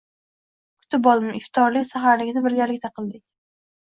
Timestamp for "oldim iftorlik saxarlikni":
1.11-2.43